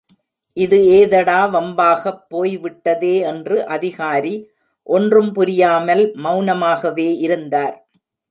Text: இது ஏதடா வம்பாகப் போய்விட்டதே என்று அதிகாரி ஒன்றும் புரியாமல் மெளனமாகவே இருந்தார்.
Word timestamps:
இது 0.57 0.77
ஏதடா 0.91 1.41
வம்பாகப் 1.47 2.23
போய்விட்டதே 2.29 3.13
என்று 3.23 3.57
அதிகாரி 3.67 4.33
ஒன்றும் 4.87 5.31
புரியாமல் 5.31 6.03
மெளனமாகவே 6.23 7.09
இருந்தார். 7.19 7.75